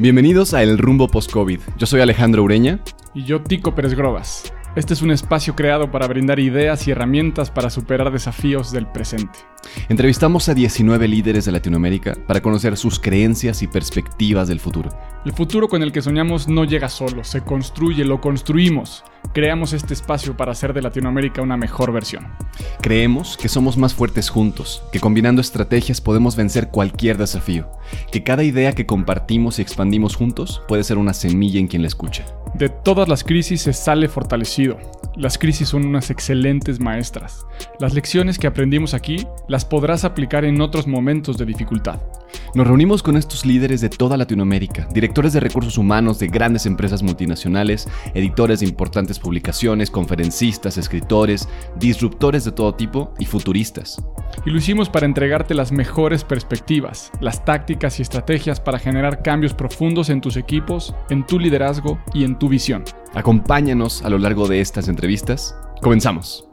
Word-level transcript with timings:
Bienvenidos 0.00 0.54
a 0.54 0.62
El 0.62 0.78
Rumbo 0.78 1.08
Post-COVID. 1.08 1.60
Yo 1.76 1.86
soy 1.86 2.00
Alejandro 2.00 2.42
Ureña. 2.42 2.80
Y 3.12 3.24
yo, 3.24 3.42
Tico 3.42 3.74
Pérez 3.74 3.92
Grobas. 3.92 4.50
Este 4.74 4.94
es 4.94 5.02
un 5.02 5.10
espacio 5.10 5.54
creado 5.54 5.90
para 5.90 6.06
brindar 6.06 6.40
ideas 6.40 6.88
y 6.88 6.90
herramientas 6.90 7.50
para 7.50 7.68
superar 7.68 8.10
desafíos 8.10 8.72
del 8.72 8.86
presente. 8.86 9.40
Entrevistamos 9.90 10.48
a 10.48 10.54
19 10.54 11.06
líderes 11.06 11.44
de 11.44 11.52
Latinoamérica 11.52 12.16
para 12.26 12.40
conocer 12.40 12.78
sus 12.78 12.98
creencias 12.98 13.60
y 13.60 13.66
perspectivas 13.66 14.48
del 14.48 14.58
futuro. 14.58 14.88
El 15.26 15.34
futuro 15.34 15.68
con 15.68 15.82
el 15.82 15.92
que 15.92 16.00
soñamos 16.00 16.48
no 16.48 16.64
llega 16.64 16.88
solo, 16.88 17.22
se 17.22 17.42
construye, 17.42 18.02
lo 18.02 18.22
construimos. 18.22 19.04
Creamos 19.32 19.72
este 19.72 19.94
espacio 19.94 20.36
para 20.36 20.50
hacer 20.50 20.72
de 20.72 20.82
Latinoamérica 20.82 21.40
una 21.40 21.56
mejor 21.56 21.92
versión. 21.92 22.26
Creemos 22.80 23.36
que 23.36 23.48
somos 23.48 23.76
más 23.76 23.94
fuertes 23.94 24.28
juntos, 24.28 24.82
que 24.90 24.98
combinando 24.98 25.40
estrategias 25.40 26.00
podemos 26.00 26.34
vencer 26.34 26.70
cualquier 26.70 27.16
desafío, 27.16 27.70
que 28.10 28.24
cada 28.24 28.42
idea 28.42 28.72
que 28.72 28.86
compartimos 28.86 29.58
y 29.58 29.62
expandimos 29.62 30.16
juntos 30.16 30.62
puede 30.66 30.82
ser 30.82 30.98
una 30.98 31.14
semilla 31.14 31.60
en 31.60 31.68
quien 31.68 31.82
la 31.82 31.88
escucha. 31.88 32.26
De 32.54 32.68
todas 32.68 33.08
las 33.08 33.22
crisis 33.22 33.62
se 33.62 33.72
sale 33.72 34.08
fortalecido. 34.08 34.78
Las 35.14 35.38
crisis 35.38 35.68
son 35.68 35.86
unas 35.86 36.10
excelentes 36.10 36.80
maestras. 36.80 37.46
Las 37.78 37.94
lecciones 37.94 38.36
que 38.36 38.48
aprendimos 38.48 38.94
aquí 38.94 39.28
las 39.46 39.64
podrás 39.64 40.04
aplicar 40.04 40.44
en 40.44 40.60
otros 40.60 40.88
momentos 40.88 41.38
de 41.38 41.46
dificultad. 41.46 42.00
Nos 42.52 42.66
reunimos 42.66 43.02
con 43.02 43.16
estos 43.16 43.46
líderes 43.46 43.80
de 43.80 43.88
toda 43.88 44.16
Latinoamérica, 44.16 44.88
directores 44.92 45.32
de 45.32 45.38
recursos 45.38 45.78
humanos 45.78 46.18
de 46.18 46.26
grandes 46.26 46.66
empresas 46.66 47.00
multinacionales, 47.00 47.88
editores 48.12 48.58
de 48.58 48.66
importantes 48.66 49.20
publicaciones, 49.20 49.88
conferencistas, 49.88 50.76
escritores, 50.76 51.48
disruptores 51.78 52.44
de 52.44 52.50
todo 52.50 52.74
tipo 52.74 53.14
y 53.20 53.24
futuristas. 53.24 54.02
Y 54.44 54.50
lo 54.50 54.58
hicimos 54.58 54.88
para 54.88 55.06
entregarte 55.06 55.54
las 55.54 55.70
mejores 55.70 56.24
perspectivas, 56.24 57.12
las 57.20 57.44
tácticas 57.44 58.00
y 58.00 58.02
estrategias 58.02 58.58
para 58.58 58.80
generar 58.80 59.22
cambios 59.22 59.54
profundos 59.54 60.10
en 60.10 60.20
tus 60.20 60.36
equipos, 60.36 60.92
en 61.08 61.24
tu 61.24 61.38
liderazgo 61.38 62.00
y 62.12 62.24
en 62.24 62.36
tu 62.36 62.48
visión. 62.48 62.82
Acompáñanos 63.14 64.04
a 64.04 64.10
lo 64.10 64.18
largo 64.18 64.48
de 64.48 64.60
estas 64.60 64.88
entrevistas. 64.88 65.54
Comenzamos. 65.82 66.49